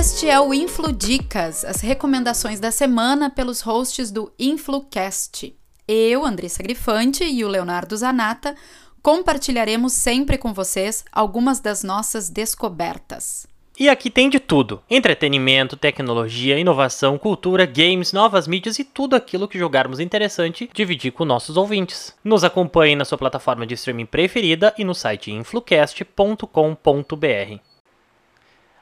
[0.00, 5.54] Este é o Influ Dicas, as recomendações da semana pelos hosts do InfluCast.
[5.86, 8.56] Eu, Andressa Grifante e o Leonardo Zanata
[9.02, 13.46] compartilharemos sempre com vocês algumas das nossas descobertas.
[13.78, 19.46] E aqui tem de tudo: entretenimento, tecnologia, inovação, cultura, games, novas mídias e tudo aquilo
[19.46, 22.14] que jogarmos interessante dividir com nossos ouvintes.
[22.24, 27.69] Nos acompanhe na sua plataforma de streaming preferida e no site influcast.com.br.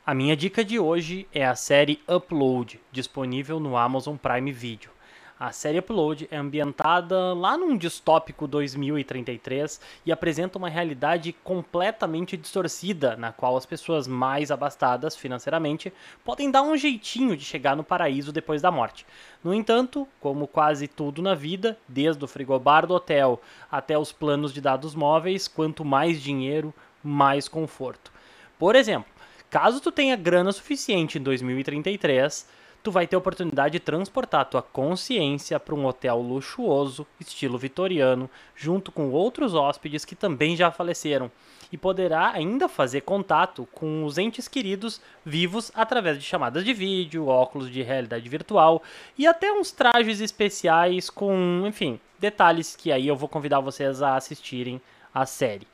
[0.08, 4.90] A minha dica de hoje é a série Upload, disponível no Amazon Prime Video.
[5.38, 13.18] A série Upload é ambientada lá num distópico 2033 e apresenta uma realidade completamente distorcida,
[13.18, 15.92] na qual as pessoas mais abastadas financeiramente
[16.24, 19.04] podem dar um jeitinho de chegar no paraíso depois da morte.
[19.44, 24.54] No entanto, como quase tudo na vida, desde o frigobar do hotel até os planos
[24.54, 26.72] de dados móveis, quanto mais dinheiro,
[27.04, 28.10] mais conforto.
[28.58, 29.17] Por exemplo,
[29.50, 32.46] Caso tu tenha grana suficiente em 2033,
[32.82, 38.28] tu vai ter a oportunidade de transportar tua consciência para um hotel luxuoso, estilo vitoriano,
[38.54, 41.30] junto com outros hóspedes que também já faleceram,
[41.72, 47.26] e poderá ainda fazer contato com os entes queridos vivos através de chamadas de vídeo,
[47.26, 48.82] óculos de realidade virtual
[49.16, 54.16] e até uns trajes especiais com, enfim, detalhes que aí eu vou convidar vocês a
[54.16, 54.78] assistirem
[55.14, 55.66] a série.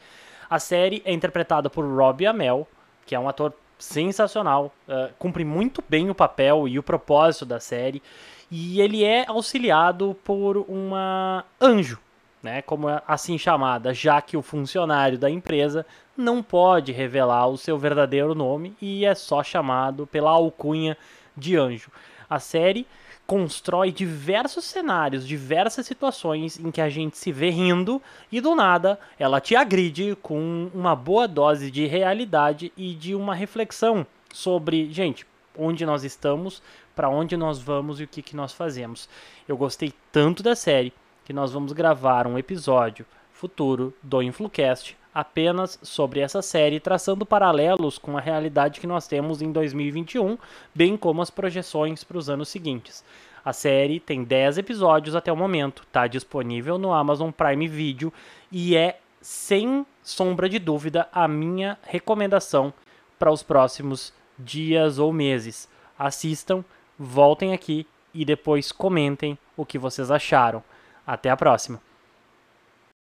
[0.49, 2.69] A série é interpretada por Robbie Amell,
[3.07, 7.61] que é um ator sensacional, uh, cumpre muito bem o papel e o propósito da
[7.61, 8.03] série,
[8.51, 11.99] e ele é auxiliado por uma anjo,
[12.43, 15.87] né, como é assim chamada, já que o funcionário da empresa
[16.17, 20.97] não pode revelar o seu verdadeiro nome e é só chamado pela alcunha
[21.37, 21.91] de anjo.
[22.29, 22.87] A série
[23.27, 28.99] constrói diversos cenários, diversas situações em que a gente se vê rindo e do nada
[29.19, 35.27] ela te agride com uma boa dose de realidade e de uma reflexão sobre, gente,
[35.57, 36.63] onde nós estamos,
[36.95, 39.09] para onde nós vamos e o que, que nós fazemos.
[39.49, 40.93] Eu gostei tanto da série
[41.25, 47.99] que nós vamos gravar um episódio futuro do Influcast apenas sobre essa série, traçando paralelos
[47.99, 50.37] com a realidade que nós temos em 2021,
[50.75, 53.05] bem como as projeções para os anos seguintes.
[53.45, 58.13] A série tem 10 episódios até o momento, está disponível no Amazon Prime Video
[58.51, 62.73] e é, sem sombra de dúvida, a minha recomendação
[63.19, 65.69] para os próximos dias ou meses.
[65.97, 66.65] Assistam,
[66.99, 70.63] voltem aqui e depois comentem o que vocês acharam.
[71.07, 71.94] Até a próxima!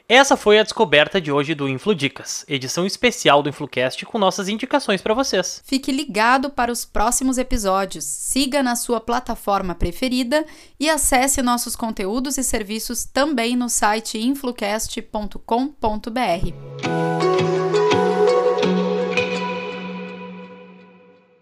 [0.09, 5.03] Essa foi a descoberta de hoje do InfluDicas, edição especial do InfluCast com nossas indicações
[5.03, 5.61] para vocês.
[5.65, 10.47] Fique ligado para os próximos episódios, siga na sua plataforma preferida
[10.79, 17.16] e acesse nossos conteúdos e serviços também no site influcast.com.br.